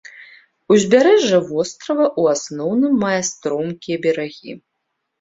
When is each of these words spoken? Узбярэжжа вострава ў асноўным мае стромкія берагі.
Узбярэжжа 0.75 1.39
вострава 1.51 2.07
ў 2.19 2.39
асноўным 2.39 2.93
мае 3.07 3.21
стромкія 3.31 3.97
берагі. 4.11 4.61